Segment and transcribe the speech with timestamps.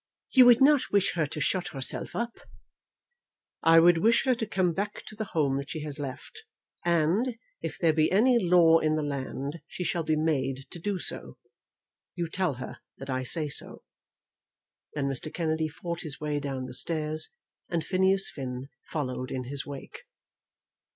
[0.31, 2.39] "You would not wish her to shut herself up."
[3.61, 6.41] "I would wish her to come back to the home that she has left,
[6.83, 10.97] and, if there be any law in the land, she shall be made to do
[10.97, 11.37] so.
[12.15, 13.83] You tell her that I say so."
[14.95, 15.31] Then Mr.
[15.31, 17.29] Kennedy fought his way down the stairs,
[17.69, 20.05] and Phineas Finn followed in his wake.